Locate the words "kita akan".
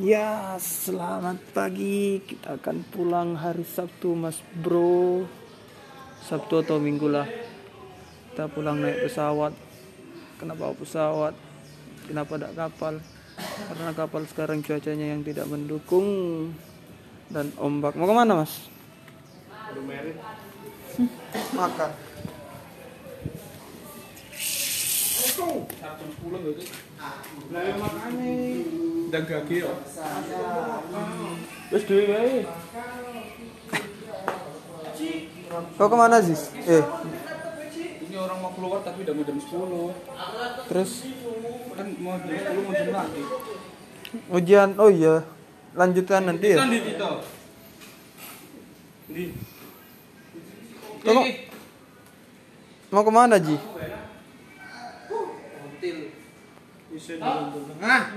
2.24-2.88